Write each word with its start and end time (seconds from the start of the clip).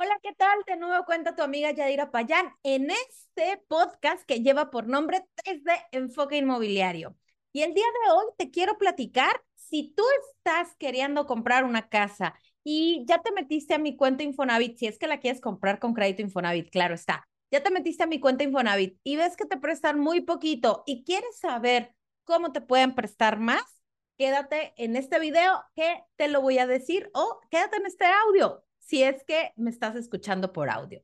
Hola, 0.00 0.16
¿qué 0.22 0.32
tal? 0.32 0.56
De 0.64 0.76
nuevo 0.76 1.04
cuenta 1.06 1.34
tu 1.34 1.42
amiga 1.42 1.72
Yadira 1.72 2.12
Payán 2.12 2.54
en 2.62 2.88
este 2.88 3.60
podcast 3.66 4.22
que 4.28 4.42
lleva 4.42 4.70
por 4.70 4.86
nombre 4.86 5.24
3D 5.34 5.72
Enfoque 5.90 6.36
Inmobiliario. 6.36 7.16
Y 7.52 7.62
el 7.62 7.74
día 7.74 7.84
de 7.84 8.12
hoy 8.12 8.26
te 8.36 8.52
quiero 8.52 8.78
platicar 8.78 9.42
si 9.56 9.92
tú 9.96 10.04
estás 10.28 10.76
queriendo 10.76 11.26
comprar 11.26 11.64
una 11.64 11.88
casa 11.88 12.36
y 12.62 13.04
ya 13.08 13.22
te 13.22 13.32
metiste 13.32 13.74
a 13.74 13.78
mi 13.78 13.96
cuenta 13.96 14.22
Infonavit, 14.22 14.76
si 14.76 14.86
es 14.86 15.00
que 15.00 15.08
la 15.08 15.18
quieres 15.18 15.40
comprar 15.40 15.80
con 15.80 15.94
crédito 15.94 16.22
Infonavit, 16.22 16.70
claro 16.70 16.94
está. 16.94 17.26
Ya 17.50 17.64
te 17.64 17.72
metiste 17.72 18.04
a 18.04 18.06
mi 18.06 18.20
cuenta 18.20 18.44
Infonavit 18.44 19.00
y 19.02 19.16
ves 19.16 19.36
que 19.36 19.46
te 19.46 19.56
prestan 19.56 19.98
muy 19.98 20.20
poquito 20.20 20.84
y 20.86 21.02
quieres 21.02 21.40
saber 21.40 21.92
cómo 22.22 22.52
te 22.52 22.60
pueden 22.60 22.94
prestar 22.94 23.40
más, 23.40 23.64
quédate 24.16 24.74
en 24.76 24.94
este 24.94 25.18
video 25.18 25.64
que 25.74 26.04
te 26.14 26.28
lo 26.28 26.40
voy 26.40 26.58
a 26.58 26.68
decir 26.68 27.10
o 27.14 27.40
quédate 27.50 27.78
en 27.78 27.86
este 27.86 28.04
audio 28.04 28.62
si 28.88 29.02
es 29.02 29.22
que 29.24 29.52
me 29.56 29.68
estás 29.68 29.96
escuchando 29.96 30.50
por 30.50 30.70
audio. 30.70 31.02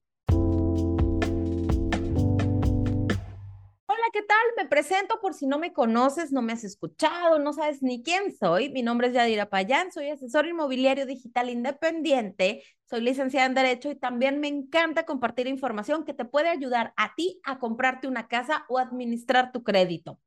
Hola, 3.87 4.07
¿qué 4.11 4.23
tal? 4.23 4.39
Me 4.57 4.67
presento 4.67 5.21
por 5.21 5.35
si 5.35 5.47
no 5.47 5.59
me 5.59 5.75
conoces, 5.75 6.33
no 6.33 6.41
me 6.41 6.55
has 6.55 6.65
escuchado, 6.65 7.39
no 7.39 7.53
sabes 7.53 7.83
ni 7.83 8.03
quién 8.03 8.35
soy. 8.35 8.71
Mi 8.71 8.81
nombre 8.81 9.09
es 9.09 9.13
Yadira 9.13 9.51
Payán, 9.51 9.93
soy 9.93 10.09
asesor 10.09 10.47
inmobiliario 10.47 11.05
digital 11.05 11.51
independiente, 11.51 12.63
soy 12.89 13.03
licenciada 13.03 13.45
en 13.45 13.55
Derecho 13.55 13.91
y 13.91 13.97
también 13.97 14.41
me 14.41 14.49
encanta 14.49 15.05
compartir 15.05 15.47
información 15.47 16.07
que 16.07 16.15
te 16.15 16.25
puede 16.25 16.49
ayudar 16.49 16.95
a 16.97 17.15
ti 17.15 17.39
a 17.45 17.59
comprarte 17.59 18.09
una 18.09 18.29
casa 18.29 18.65
o 18.71 18.79
administrar 18.79 19.53
tu 19.53 19.63
crédito. 19.63 20.19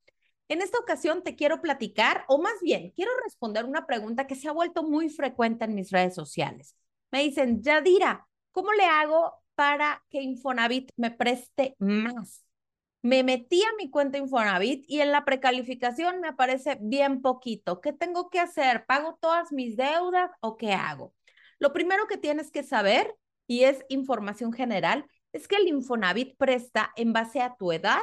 En 0.48 0.62
esta 0.62 0.78
ocasión 0.78 1.24
te 1.24 1.36
quiero 1.36 1.60
platicar, 1.60 2.24
o 2.28 2.38
más 2.38 2.62
bien, 2.62 2.92
quiero 2.96 3.12
responder 3.24 3.66
una 3.66 3.88
pregunta 3.88 4.28
que 4.28 4.36
se 4.36 4.48
ha 4.48 4.52
vuelto 4.52 4.84
muy 4.84 5.10
frecuente 5.10 5.66
en 5.66 5.74
mis 5.74 5.90
redes 5.90 6.14
sociales 6.14 6.76
me 7.12 7.24
dicen, 7.24 7.62
Yadira, 7.62 8.28
¿cómo 8.52 8.72
le 8.74 8.86
hago 8.86 9.34
para 9.56 10.04
que 10.10 10.22
Infonavit 10.22 10.92
me 10.96 11.12
preste 11.12 11.76
más? 11.80 12.44
Me 13.02 13.24
metí 13.24 13.62
a 13.64 13.76
mi 13.78 13.90
cuenta 13.90 14.18
Infonavit 14.18 14.84
y 14.88 15.02
en 15.02 15.12
la 15.12 15.24
precalificación 15.24 16.20
me 16.20 16.28
aparece 16.30 16.78
bien 16.82 17.22
poquito. 17.22 17.80
¿Qué 17.80 17.94
tengo 17.94 18.30
que 18.30 18.40
hacer? 18.40 18.86
¿Pago 18.86 19.18
todas 19.22 19.52
mis 19.52 19.78
deudas 19.78 20.32
o 20.42 20.58
qué 20.58 20.74
hago? 20.74 21.14
Lo 21.60 21.74
primero 21.74 22.08
que 22.08 22.18
tienes 22.18 22.52
que 22.52 22.64
saber, 22.64 23.16
y 23.48 23.64
es 23.64 23.86
información 23.88 24.52
general, 24.52 25.06
es 25.32 25.48
que 25.48 25.56
el 25.56 25.68
Infonavit 25.68 26.38
presta 26.38 26.92
en 26.96 27.14
base 27.14 27.42
a 27.42 27.56
tu 27.56 27.72
edad, 27.72 28.02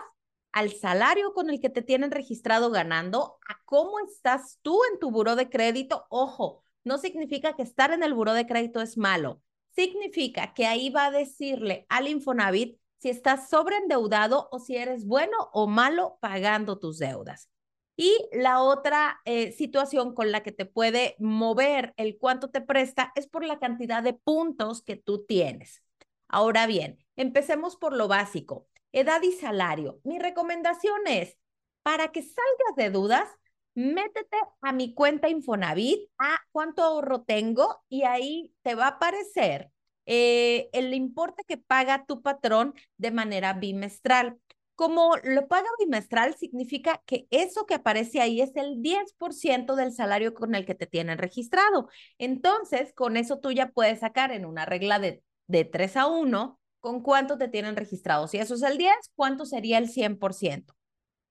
al 0.52 0.72
salario 0.72 1.34
con 1.34 1.50
el 1.50 1.60
que 1.60 1.70
te 1.70 1.82
tienen 1.82 2.10
registrado 2.10 2.70
ganando, 2.70 3.38
a 3.48 3.60
cómo 3.64 3.98
estás 4.00 4.58
tú 4.62 4.80
en 4.90 4.98
tu 4.98 5.10
buro 5.10 5.36
de 5.36 5.50
crédito. 5.50 6.06
Ojo, 6.08 6.63
no 6.84 6.98
significa 6.98 7.56
que 7.56 7.62
estar 7.62 7.92
en 7.92 8.02
el 8.02 8.14
buro 8.14 8.34
de 8.34 8.46
crédito 8.46 8.80
es 8.80 8.96
malo. 8.96 9.42
Significa 9.74 10.54
que 10.54 10.66
ahí 10.66 10.90
va 10.90 11.06
a 11.06 11.10
decirle 11.10 11.86
al 11.88 12.08
Infonavit 12.08 12.78
si 12.98 13.08
estás 13.08 13.50
sobreendeudado 13.50 14.48
o 14.52 14.58
si 14.58 14.76
eres 14.76 15.06
bueno 15.06 15.36
o 15.52 15.66
malo 15.66 16.18
pagando 16.20 16.78
tus 16.78 16.98
deudas. 16.98 17.50
Y 17.96 18.12
la 18.32 18.60
otra 18.60 19.20
eh, 19.24 19.52
situación 19.52 20.14
con 20.14 20.32
la 20.32 20.42
que 20.42 20.52
te 20.52 20.66
puede 20.66 21.14
mover 21.18 21.94
el 21.96 22.18
cuánto 22.18 22.50
te 22.50 22.60
presta 22.60 23.12
es 23.14 23.26
por 23.26 23.44
la 23.44 23.58
cantidad 23.58 24.02
de 24.02 24.14
puntos 24.14 24.82
que 24.82 24.96
tú 24.96 25.24
tienes. 25.26 25.82
Ahora 26.28 26.66
bien, 26.66 26.98
empecemos 27.14 27.76
por 27.76 27.94
lo 27.94 28.08
básico, 28.08 28.66
edad 28.92 29.22
y 29.22 29.32
salario. 29.32 30.00
Mi 30.02 30.18
recomendación 30.18 31.06
es, 31.06 31.36
para 31.82 32.10
que 32.10 32.22
salgas 32.22 32.76
de 32.76 32.90
dudas, 32.90 33.28
métete 33.74 34.38
a 34.62 34.72
mi 34.72 34.94
cuenta 34.94 35.28
Infonavit, 35.28 36.10
a 36.18 36.38
cuánto 36.54 36.84
ahorro 36.84 37.22
tengo 37.22 37.82
y 37.88 38.04
ahí 38.04 38.52
te 38.62 38.76
va 38.76 38.84
a 38.84 38.90
aparecer 38.90 39.72
eh, 40.06 40.68
el 40.72 40.94
importe 40.94 41.42
que 41.42 41.58
paga 41.58 42.06
tu 42.06 42.22
patrón 42.22 42.74
de 42.96 43.10
manera 43.10 43.54
bimestral. 43.54 44.38
Como 44.76 45.16
lo 45.24 45.48
paga 45.48 45.66
bimestral, 45.80 46.36
significa 46.36 47.02
que 47.06 47.26
eso 47.30 47.66
que 47.66 47.74
aparece 47.74 48.20
ahí 48.20 48.40
es 48.40 48.54
el 48.54 48.80
10% 48.82 49.74
del 49.74 49.92
salario 49.92 50.32
con 50.32 50.54
el 50.54 50.64
que 50.64 50.76
te 50.76 50.86
tienen 50.86 51.18
registrado. 51.18 51.88
Entonces, 52.18 52.92
con 52.92 53.16
eso 53.16 53.40
tú 53.40 53.50
ya 53.50 53.70
puedes 53.70 53.98
sacar 53.98 54.30
en 54.30 54.46
una 54.46 54.64
regla 54.64 55.00
de, 55.00 55.24
de 55.48 55.64
3 55.64 55.96
a 55.96 56.06
1 56.06 56.60
con 56.78 57.02
cuánto 57.02 57.36
te 57.36 57.48
tienen 57.48 57.74
registrado. 57.74 58.28
Si 58.28 58.38
eso 58.38 58.54
es 58.54 58.62
el 58.62 58.78
10, 58.78 58.94
¿cuánto 59.16 59.44
sería 59.44 59.78
el 59.78 59.88
100%? 59.88 60.72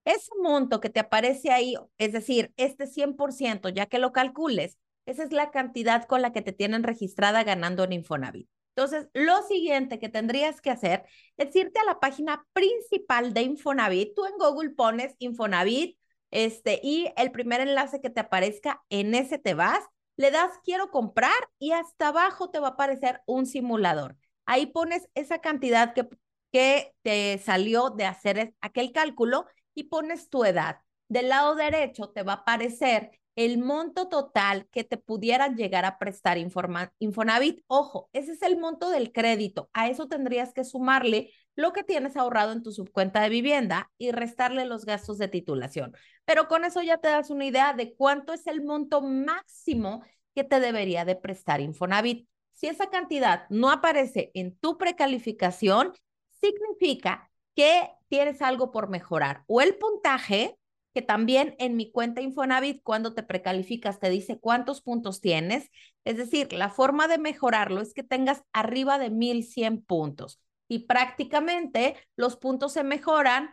Ese 0.04 0.30
monto 0.42 0.80
que 0.80 0.90
te 0.90 1.00
aparece 1.00 1.50
ahí, 1.50 1.76
es 1.96 2.12
decir, 2.12 2.52
este 2.58 2.86
100%, 2.86 3.70
ya 3.70 3.86
que 3.86 3.98
lo 3.98 4.12
calcules, 4.12 4.76
esa 5.06 5.24
es 5.24 5.32
la 5.32 5.50
cantidad 5.50 6.04
con 6.06 6.22
la 6.22 6.32
que 6.32 6.42
te 6.42 6.52
tienen 6.52 6.82
registrada 6.82 7.44
ganando 7.44 7.84
en 7.84 7.92
Infonavit. 7.92 8.48
Entonces, 8.76 9.08
lo 9.12 9.42
siguiente 9.42 10.00
que 10.00 10.08
tendrías 10.08 10.60
que 10.60 10.70
hacer 10.70 11.04
es 11.36 11.54
irte 11.54 11.78
a 11.78 11.84
la 11.84 12.00
página 12.00 12.44
principal 12.52 13.32
de 13.32 13.42
Infonavit. 13.42 14.14
Tú 14.16 14.26
en 14.26 14.36
Google 14.36 14.70
pones 14.70 15.14
Infonavit, 15.18 15.96
este, 16.32 16.80
y 16.82 17.12
el 17.16 17.30
primer 17.30 17.60
enlace 17.60 18.00
que 18.00 18.10
te 18.10 18.20
aparezca, 18.20 18.82
en 18.88 19.14
ese 19.14 19.38
te 19.38 19.54
vas, 19.54 19.78
le 20.16 20.32
das 20.32 20.50
quiero 20.64 20.90
comprar 20.90 21.36
y 21.58 21.72
hasta 21.72 22.08
abajo 22.08 22.50
te 22.50 22.58
va 22.58 22.68
a 22.68 22.70
aparecer 22.72 23.20
un 23.26 23.46
simulador. 23.46 24.16
Ahí 24.44 24.66
pones 24.66 25.08
esa 25.14 25.38
cantidad 25.38 25.94
que, 25.94 26.08
que 26.52 26.92
te 27.02 27.38
salió 27.38 27.90
de 27.90 28.06
hacer 28.06 28.54
aquel 28.60 28.92
cálculo 28.92 29.46
y 29.74 29.84
pones 29.84 30.28
tu 30.28 30.44
edad. 30.44 30.80
Del 31.08 31.28
lado 31.28 31.54
derecho 31.54 32.10
te 32.10 32.22
va 32.24 32.32
a 32.32 32.36
aparecer 32.36 33.20
el 33.36 33.58
monto 33.58 34.08
total 34.08 34.66
que 34.70 34.84
te 34.84 34.96
pudieran 34.96 35.56
llegar 35.56 35.84
a 35.84 35.98
prestar 35.98 36.38
Infonavit. 36.38 37.62
Ojo, 37.66 38.08
ese 38.12 38.32
es 38.32 38.42
el 38.42 38.58
monto 38.58 38.90
del 38.90 39.12
crédito. 39.12 39.70
A 39.72 39.88
eso 39.88 40.06
tendrías 40.08 40.52
que 40.52 40.64
sumarle 40.64 41.30
lo 41.56 41.72
que 41.72 41.82
tienes 41.84 42.16
ahorrado 42.16 42.52
en 42.52 42.62
tu 42.62 42.72
subcuenta 42.72 43.20
de 43.20 43.28
vivienda 43.28 43.90
y 43.98 44.10
restarle 44.10 44.64
los 44.64 44.84
gastos 44.84 45.18
de 45.18 45.28
titulación. 45.28 45.94
Pero 46.24 46.48
con 46.48 46.64
eso 46.64 46.82
ya 46.82 46.98
te 46.98 47.08
das 47.08 47.30
una 47.30 47.46
idea 47.46 47.72
de 47.72 47.94
cuánto 47.94 48.32
es 48.32 48.46
el 48.46 48.62
monto 48.62 49.02
máximo 49.02 50.02
que 50.34 50.44
te 50.44 50.60
debería 50.60 51.04
de 51.04 51.16
prestar 51.16 51.60
Infonavit. 51.60 52.28
Si 52.52 52.68
esa 52.68 52.88
cantidad 52.88 53.46
no 53.50 53.70
aparece 53.70 54.30
en 54.34 54.56
tu 54.56 54.78
precalificación, 54.78 55.92
significa 56.40 57.30
que 57.54 57.88
tienes 58.08 58.42
algo 58.42 58.70
por 58.70 58.88
mejorar. 58.88 59.44
O 59.46 59.60
el 59.60 59.76
puntaje, 59.76 60.56
que 60.94 61.02
también 61.02 61.56
en 61.58 61.76
mi 61.76 61.90
cuenta 61.90 62.20
Infonavit, 62.22 62.82
cuando 62.82 63.14
te 63.14 63.24
precalificas, 63.24 63.98
te 63.98 64.10
dice 64.10 64.38
cuántos 64.38 64.80
puntos 64.80 65.20
tienes. 65.20 65.70
Es 66.04 66.16
decir, 66.16 66.52
la 66.52 66.70
forma 66.70 67.08
de 67.08 67.18
mejorarlo 67.18 67.80
es 67.80 67.92
que 67.92 68.04
tengas 68.04 68.44
arriba 68.52 68.98
de 68.98 69.10
1100 69.10 69.82
puntos. 69.82 70.40
Y 70.68 70.86
prácticamente 70.86 71.96
los 72.16 72.36
puntos 72.36 72.72
se 72.72 72.84
mejoran 72.84 73.50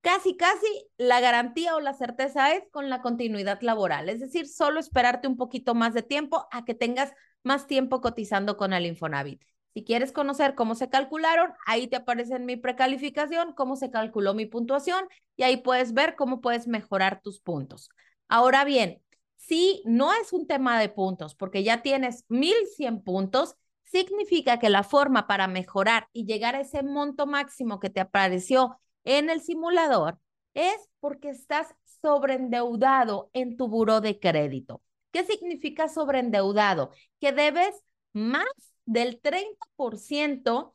casi, 0.00 0.36
casi 0.36 0.66
la 0.98 1.20
garantía 1.20 1.74
o 1.76 1.80
la 1.80 1.94
certeza 1.94 2.52
es 2.54 2.62
con 2.70 2.90
la 2.90 3.02
continuidad 3.02 3.60
laboral, 3.62 4.08
es 4.08 4.20
decir, 4.20 4.46
solo 4.46 4.78
esperarte 4.78 5.26
un 5.26 5.36
poquito 5.36 5.74
más 5.74 5.94
de 5.94 6.02
tiempo 6.02 6.46
a 6.52 6.64
que 6.64 6.74
tengas 6.74 7.12
más 7.42 7.66
tiempo 7.66 8.00
cotizando 8.00 8.56
con 8.56 8.72
el 8.72 8.86
Infonavit. 8.86 9.42
Si 9.76 9.84
quieres 9.84 10.10
conocer 10.10 10.54
cómo 10.54 10.74
se 10.74 10.88
calcularon, 10.88 11.52
ahí 11.66 11.86
te 11.86 11.96
aparece 11.96 12.34
en 12.36 12.46
mi 12.46 12.56
precalificación 12.56 13.52
cómo 13.52 13.76
se 13.76 13.90
calculó 13.90 14.32
mi 14.32 14.46
puntuación 14.46 15.06
y 15.36 15.42
ahí 15.42 15.58
puedes 15.58 15.92
ver 15.92 16.16
cómo 16.16 16.40
puedes 16.40 16.66
mejorar 16.66 17.20
tus 17.20 17.40
puntos. 17.40 17.90
Ahora 18.26 18.64
bien, 18.64 19.02
si 19.36 19.82
no 19.84 20.14
es 20.14 20.32
un 20.32 20.46
tema 20.46 20.80
de 20.80 20.88
puntos, 20.88 21.34
porque 21.34 21.62
ya 21.62 21.82
tienes 21.82 22.24
1100 22.30 23.02
puntos, 23.02 23.56
significa 23.84 24.58
que 24.58 24.70
la 24.70 24.82
forma 24.82 25.26
para 25.26 25.46
mejorar 25.46 26.08
y 26.14 26.24
llegar 26.24 26.54
a 26.54 26.62
ese 26.62 26.82
monto 26.82 27.26
máximo 27.26 27.78
que 27.78 27.90
te 27.90 28.00
apareció 28.00 28.78
en 29.04 29.28
el 29.28 29.42
simulador 29.42 30.18
es 30.54 30.88
porque 31.00 31.28
estás 31.28 31.74
sobreendeudado 32.00 33.28
en 33.34 33.58
tu 33.58 33.68
buro 33.68 34.00
de 34.00 34.18
crédito. 34.18 34.82
¿Qué 35.10 35.22
significa 35.24 35.90
sobreendeudado? 35.90 36.92
Que 37.20 37.32
debes 37.32 37.74
más 38.14 38.46
del 38.86 39.20
30% 39.20 40.74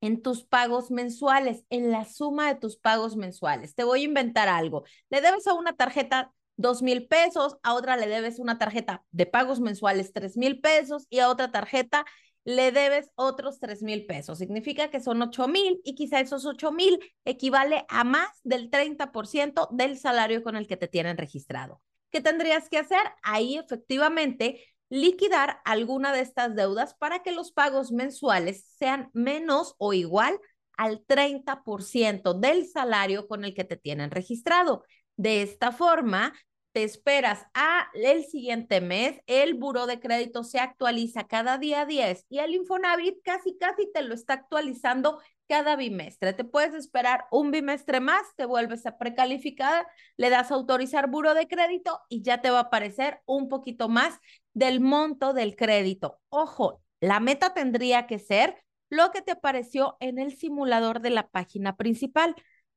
en 0.00 0.22
tus 0.22 0.44
pagos 0.44 0.90
mensuales, 0.90 1.64
en 1.70 1.90
la 1.90 2.04
suma 2.04 2.48
de 2.48 2.60
tus 2.60 2.76
pagos 2.76 3.16
mensuales. 3.16 3.74
Te 3.74 3.84
voy 3.84 4.02
a 4.02 4.04
inventar 4.04 4.48
algo. 4.48 4.84
Le 5.10 5.20
debes 5.20 5.46
a 5.46 5.54
una 5.54 5.74
tarjeta 5.74 6.32
dos 6.56 6.82
mil 6.82 7.06
pesos, 7.06 7.56
a 7.62 7.74
otra 7.74 7.96
le 7.96 8.08
debes 8.08 8.38
una 8.38 8.58
tarjeta 8.58 9.04
de 9.10 9.26
pagos 9.26 9.60
mensuales 9.60 10.12
tres 10.12 10.36
mil 10.36 10.60
pesos 10.60 11.06
y 11.08 11.20
a 11.20 11.28
otra 11.28 11.50
tarjeta 11.50 12.04
le 12.44 12.72
debes 12.72 13.10
otros 13.14 13.60
tres 13.60 13.82
mil 13.82 14.06
pesos. 14.06 14.38
Significa 14.38 14.90
que 14.90 15.00
son 15.00 15.20
ocho 15.22 15.48
mil 15.48 15.80
y 15.84 15.94
quizá 15.94 16.20
esos 16.20 16.46
ocho 16.46 16.72
mil 16.72 16.98
equivale 17.24 17.84
a 17.88 18.04
más 18.04 18.40
del 18.42 18.70
30% 18.70 19.68
del 19.70 19.98
salario 19.98 20.42
con 20.42 20.56
el 20.56 20.66
que 20.66 20.76
te 20.76 20.88
tienen 20.88 21.16
registrado. 21.16 21.80
¿Qué 22.10 22.20
tendrías 22.20 22.68
que 22.68 22.78
hacer? 22.78 23.02
Ahí 23.22 23.58
efectivamente 23.58 24.64
liquidar 24.90 25.60
alguna 25.64 26.12
de 26.12 26.20
estas 26.20 26.54
deudas 26.54 26.94
para 26.94 27.22
que 27.22 27.32
los 27.32 27.52
pagos 27.52 27.92
mensuales 27.92 28.64
sean 28.78 29.10
menos 29.12 29.74
o 29.78 29.92
igual 29.92 30.40
al 30.76 31.04
30% 31.04 32.34
del 32.34 32.66
salario 32.66 33.26
con 33.26 33.44
el 33.44 33.54
que 33.54 33.64
te 33.64 33.76
tienen 33.76 34.10
registrado. 34.10 34.84
De 35.16 35.42
esta 35.42 35.72
forma, 35.72 36.32
te 36.72 36.84
esperas 36.84 37.46
a 37.54 37.88
el 37.94 38.24
siguiente 38.24 38.80
mes, 38.80 39.20
el 39.26 39.54
buro 39.54 39.86
de 39.86 39.98
crédito 39.98 40.44
se 40.44 40.60
actualiza 40.60 41.26
cada 41.26 41.58
día 41.58 41.86
10 41.86 42.26
y 42.28 42.38
el 42.38 42.54
Infonavit 42.54 43.16
casi 43.24 43.56
casi 43.58 43.90
te 43.92 44.02
lo 44.02 44.14
está 44.14 44.34
actualizando 44.34 45.20
cada 45.48 45.76
bimestre. 45.76 46.32
Te 46.34 46.44
puedes 46.44 46.74
esperar 46.74 47.24
un 47.30 47.50
bimestre 47.50 48.00
más, 48.00 48.22
te 48.36 48.44
vuelves 48.44 48.86
a 48.86 48.98
precalificada, 48.98 49.86
le 50.16 50.30
das 50.30 50.52
autorizar 50.52 51.08
buro 51.08 51.34
de 51.34 51.48
crédito 51.48 52.00
y 52.08 52.22
ya 52.22 52.40
te 52.40 52.50
va 52.50 52.58
a 52.58 52.62
aparecer 52.62 53.20
un 53.26 53.48
poquito 53.48 53.88
más 53.88 54.18
del 54.52 54.80
monto 54.80 55.32
del 55.32 55.56
crédito. 55.56 56.20
Ojo, 56.28 56.82
la 57.00 57.20
meta 57.20 57.54
tendría 57.54 58.06
que 58.06 58.18
ser 58.18 58.62
lo 58.90 59.10
que 59.10 59.22
te 59.22 59.32
apareció 59.32 59.96
en 60.00 60.18
el 60.18 60.36
simulador 60.36 61.00
de 61.00 61.10
la 61.10 61.28
página 61.28 61.76
principal. 61.76 62.34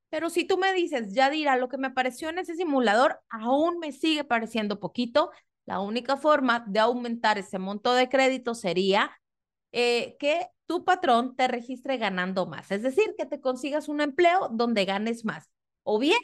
Pero 0.09 0.29
si 0.29 0.45
tú 0.45 0.57
me 0.57 0.73
dices, 0.73 1.13
ya 1.13 1.29
dirá, 1.29 1.55
lo 1.57 1.69
que 1.69 1.77
me 1.77 1.87
apareció 1.87 2.29
en 2.29 2.39
ese 2.39 2.55
simulador 2.55 3.21
aún 3.29 3.79
me 3.79 3.91
sigue 3.91 4.23
pareciendo 4.23 4.79
poquito, 4.79 5.31
la 5.65 5.79
única 5.79 6.17
forma 6.17 6.65
de 6.67 6.79
aumentar 6.79 7.37
ese 7.37 7.59
monto 7.59 7.93
de 7.93 8.09
crédito 8.09 8.55
sería 8.55 9.11
eh, 9.71 10.17
que 10.19 10.47
tu 10.71 10.85
patrón 10.85 11.35
te 11.35 11.49
registre 11.49 11.97
ganando 11.97 12.45
más, 12.45 12.71
es 12.71 12.81
decir, 12.81 13.13
que 13.17 13.25
te 13.25 13.41
consigas 13.41 13.89
un 13.89 13.99
empleo 13.99 14.47
donde 14.53 14.85
ganes 14.85 15.25
más. 15.25 15.51
O 15.83 15.99
bien, 15.99 16.21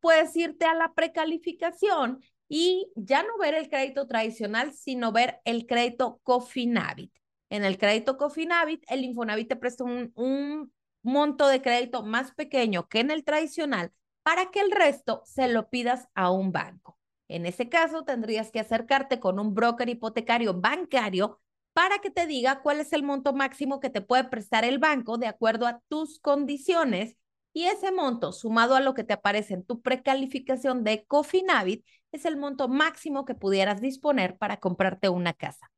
puedes 0.00 0.34
irte 0.34 0.66
a 0.66 0.74
la 0.74 0.94
precalificación 0.94 2.20
y 2.48 2.90
ya 2.96 3.22
no 3.22 3.38
ver 3.38 3.54
el 3.54 3.68
crédito 3.68 4.08
tradicional, 4.08 4.72
sino 4.72 5.12
ver 5.12 5.40
el 5.44 5.66
crédito 5.68 6.18
Cofinavit. 6.24 7.14
En 7.50 7.64
el 7.64 7.78
crédito 7.78 8.16
Cofinavit, 8.16 8.82
el 8.88 9.04
Infonavit 9.04 9.50
te 9.50 9.54
presta 9.54 9.84
un, 9.84 10.10
un 10.16 10.72
monto 11.04 11.46
de 11.46 11.62
crédito 11.62 12.02
más 12.02 12.34
pequeño 12.34 12.88
que 12.88 12.98
en 12.98 13.12
el 13.12 13.22
tradicional 13.22 13.92
para 14.24 14.50
que 14.50 14.58
el 14.58 14.72
resto 14.72 15.22
se 15.24 15.46
lo 15.46 15.70
pidas 15.70 16.08
a 16.16 16.32
un 16.32 16.50
banco. 16.50 16.98
En 17.28 17.46
ese 17.46 17.68
caso, 17.68 18.02
tendrías 18.02 18.50
que 18.50 18.58
acercarte 18.58 19.20
con 19.20 19.38
un 19.38 19.54
broker 19.54 19.88
hipotecario 19.88 20.52
bancario 20.52 21.38
para 21.74 21.98
que 21.98 22.10
te 22.10 22.26
diga 22.26 22.62
cuál 22.62 22.80
es 22.80 22.92
el 22.92 23.02
monto 23.02 23.34
máximo 23.34 23.80
que 23.80 23.90
te 23.90 24.00
puede 24.00 24.24
prestar 24.24 24.64
el 24.64 24.78
banco 24.78 25.18
de 25.18 25.26
acuerdo 25.26 25.66
a 25.66 25.80
tus 25.88 26.20
condiciones 26.20 27.16
y 27.52 27.64
ese 27.64 27.92
monto 27.92 28.32
sumado 28.32 28.74
a 28.76 28.80
lo 28.80 28.94
que 28.94 29.04
te 29.04 29.12
aparece 29.12 29.54
en 29.54 29.64
tu 29.64 29.82
precalificación 29.82 30.82
de 30.84 31.04
Cofinavit 31.04 31.84
es 32.12 32.24
el 32.24 32.36
monto 32.36 32.68
máximo 32.68 33.24
que 33.24 33.34
pudieras 33.34 33.80
disponer 33.80 34.38
para 34.38 34.58
comprarte 34.58 35.08
una 35.08 35.34
casa. 35.34 35.70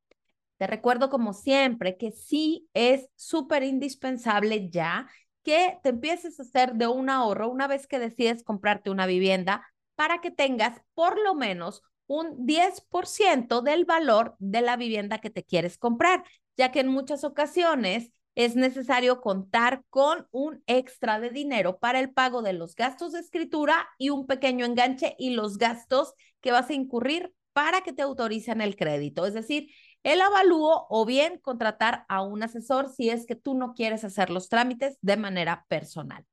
Te 0.59 0.67
recuerdo 0.67 1.11
como 1.11 1.33
siempre 1.33 1.97
que 1.97 2.13
sí 2.13 2.69
es 2.73 3.09
súper 3.15 3.63
indispensable 3.63 4.71
ya 4.71 5.09
que 5.43 5.79
te 5.83 5.91
empieces 5.91 6.39
a 6.39 6.43
hacer 6.43 6.75
de 6.75 6.89
un 6.89 7.09
ahorro 7.09 7.49
una 7.49 7.69
vez 7.69 7.87
que 7.87 7.99
decides 7.99 8.43
comprarte 8.43 8.91
una 8.91 9.07
vivienda 9.07 9.67
para 9.95 10.21
que 10.21 10.31
tengas 10.31 10.81
por 10.95 11.19
lo 11.21 11.35
menos 11.35 11.83
un 12.07 12.47
10% 12.47 13.63
del 13.63 13.85
valor 13.85 14.37
de 14.39 14.61
la 14.61 14.77
vivienda 14.77 15.19
que 15.19 15.31
te 15.31 15.45
quieres 15.45 15.79
comprar, 15.79 16.25
ya 16.57 16.73
que 16.73 16.81
en 16.81 16.89
muchas 16.89 17.25
ocasiones 17.25 18.11
es 18.35 18.55
necesario 18.55 19.21
contar 19.21 19.83
con 19.89 20.29
un 20.31 20.63
extra 20.67 21.19
de 21.21 21.31
dinero 21.31 21.79
para 21.79 22.01
el 22.01 22.13
pago 22.13 22.43
de 22.43 22.53
los 22.53 22.75
gastos 22.77 23.13
de 23.13 23.21
escritura 23.21 23.89
y 23.99 24.11
un 24.11 24.27
pequeño 24.27 24.67
enganche 24.67 25.17
y 25.19 25.31
los 25.31 25.57
gastos 25.57 26.13
que 26.41 26.53
vas 26.53 26.69
a 26.69 26.75
incurrir 26.75 27.33
para 27.55 27.81
que 27.81 27.95
te 27.95 28.03
autoricen 28.03 28.61
el 28.61 28.77
crédito. 28.77 29.25
Es 29.25 29.33
decir, 29.33 29.71
el 30.03 30.21
avalúo 30.21 30.87
o 30.91 31.07
bien 31.07 31.39
contratar 31.39 32.05
a 32.09 32.23
un 32.23 32.43
asesor 32.43 32.91
si 32.91 33.09
es 33.09 33.25
que 33.25 33.35
tú 33.35 33.55
no 33.55 33.73
quieres 33.73 34.05
hacer 34.05 34.29
los 34.29 34.51
trámites 34.51 34.99
de 35.01 35.17
manera 35.17 35.65
personal. 35.69 36.27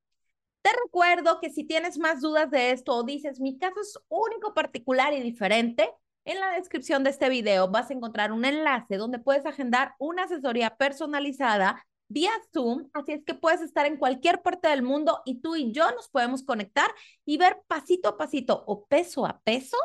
Te 0.63 0.71
recuerdo 0.85 1.41
que 1.41 1.49
si 1.49 1.65
tienes 1.65 1.99
más 1.99 2.21
dudas 2.21 2.49
de 2.49 2.71
esto 2.71 2.95
o 2.95 3.03
dices, 3.03 3.41
mi 3.41 3.57
caso 3.57 3.81
es 3.81 3.99
único, 4.07 4.53
particular 4.53 5.13
y 5.13 5.21
diferente, 5.21 5.91
en 6.23 6.39
la 6.39 6.51
descripción 6.51 7.03
de 7.03 7.09
este 7.09 7.27
video 7.27 7.69
vas 7.69 7.89
a 7.89 7.93
encontrar 7.93 8.31
un 8.31 8.45
enlace 8.45 8.95
donde 8.95 9.19
puedes 9.19 9.45
agendar 9.45 9.93
una 9.99 10.23
asesoría 10.23 10.77
personalizada 10.77 11.85
vía 12.07 12.31
Zoom, 12.53 12.89
así 12.93 13.11
es 13.11 13.25
que 13.25 13.33
puedes 13.33 13.61
estar 13.61 13.85
en 13.85 13.97
cualquier 13.97 14.41
parte 14.41 14.69
del 14.69 14.83
mundo 14.83 15.21
y 15.25 15.41
tú 15.41 15.57
y 15.57 15.73
yo 15.73 15.91
nos 15.91 16.07
podemos 16.07 16.43
conectar 16.43 16.89
y 17.25 17.37
ver 17.37 17.61
pasito 17.67 18.07
a 18.07 18.17
pasito 18.17 18.63
o 18.65 18.85
peso 18.85 19.25
a 19.25 19.41
peso 19.41 19.77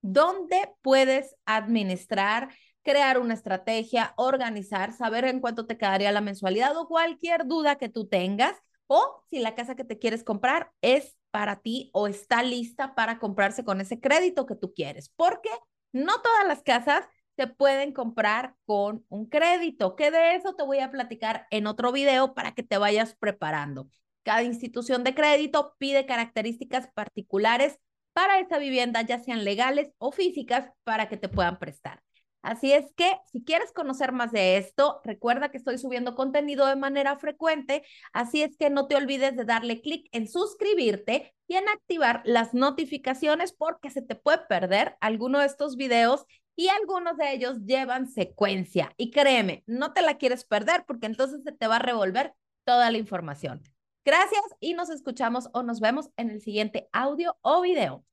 dónde 0.00 0.72
puedes 0.80 1.36
administrar 1.44 2.48
crear 2.82 3.18
una 3.18 3.34
estrategia, 3.34 4.14
organizar, 4.16 4.92
saber 4.94 5.26
en 5.26 5.40
cuánto 5.40 5.66
te 5.66 5.76
quedaría 5.76 6.12
la 6.12 6.20
mensualidad 6.22 6.74
o 6.78 6.88
cualquier 6.88 7.46
duda 7.46 7.76
que 7.76 7.90
tú 7.90 8.06
tengas 8.06 8.56
o 8.86 9.22
si 9.30 9.40
la 9.40 9.54
casa 9.54 9.74
que 9.74 9.84
te 9.84 9.98
quieres 9.98 10.24
comprar 10.24 10.72
es 10.82 11.16
para 11.30 11.56
ti 11.60 11.90
o 11.92 12.06
está 12.06 12.42
lista 12.42 12.94
para 12.94 13.18
comprarse 13.18 13.64
con 13.64 13.80
ese 13.80 14.00
crédito 14.00 14.46
que 14.46 14.54
tú 14.54 14.72
quieres, 14.72 15.10
porque 15.16 15.50
no 15.92 16.20
todas 16.20 16.46
las 16.46 16.62
casas 16.62 17.06
se 17.36 17.48
pueden 17.48 17.92
comprar 17.92 18.54
con 18.64 19.04
un 19.08 19.26
crédito, 19.26 19.96
que 19.96 20.10
de 20.10 20.36
eso 20.36 20.54
te 20.54 20.62
voy 20.62 20.78
a 20.78 20.90
platicar 20.92 21.46
en 21.50 21.66
otro 21.66 21.90
video 21.90 22.34
para 22.34 22.52
que 22.54 22.62
te 22.62 22.78
vayas 22.78 23.16
preparando. 23.16 23.88
Cada 24.22 24.44
institución 24.44 25.02
de 25.02 25.14
crédito 25.14 25.74
pide 25.78 26.06
características 26.06 26.88
particulares 26.94 27.78
para 28.12 28.38
esa 28.38 28.58
vivienda, 28.58 29.02
ya 29.02 29.18
sean 29.18 29.44
legales 29.44 29.90
o 29.98 30.12
físicas, 30.12 30.70
para 30.84 31.08
que 31.08 31.16
te 31.16 31.28
puedan 31.28 31.58
prestar. 31.58 32.03
Así 32.44 32.74
es 32.74 32.92
que 32.94 33.10
si 33.32 33.42
quieres 33.42 33.72
conocer 33.72 34.12
más 34.12 34.30
de 34.30 34.58
esto, 34.58 35.00
recuerda 35.02 35.50
que 35.50 35.56
estoy 35.56 35.78
subiendo 35.78 36.14
contenido 36.14 36.66
de 36.66 36.76
manera 36.76 37.16
frecuente, 37.16 37.82
así 38.12 38.42
es 38.42 38.58
que 38.58 38.68
no 38.68 38.86
te 38.86 38.96
olvides 38.96 39.34
de 39.34 39.46
darle 39.46 39.80
clic 39.80 40.08
en 40.12 40.28
suscribirte 40.28 41.34
y 41.48 41.54
en 41.54 41.66
activar 41.70 42.20
las 42.26 42.52
notificaciones 42.52 43.54
porque 43.54 43.88
se 43.88 44.02
te 44.02 44.14
puede 44.14 44.40
perder 44.46 44.98
alguno 45.00 45.38
de 45.38 45.46
estos 45.46 45.76
videos 45.76 46.26
y 46.54 46.68
algunos 46.68 47.16
de 47.16 47.32
ellos 47.32 47.60
llevan 47.64 48.08
secuencia. 48.08 48.92
Y 48.98 49.10
créeme, 49.10 49.64
no 49.66 49.94
te 49.94 50.02
la 50.02 50.18
quieres 50.18 50.44
perder 50.44 50.84
porque 50.86 51.06
entonces 51.06 51.42
se 51.44 51.52
te 51.52 51.66
va 51.66 51.76
a 51.76 51.80
revolver 51.80 52.34
toda 52.64 52.90
la 52.90 52.98
información. 52.98 53.62
Gracias 54.04 54.42
y 54.60 54.74
nos 54.74 54.90
escuchamos 54.90 55.48
o 55.54 55.62
nos 55.62 55.80
vemos 55.80 56.10
en 56.18 56.28
el 56.28 56.42
siguiente 56.42 56.90
audio 56.92 57.38
o 57.40 57.62
video. 57.62 58.04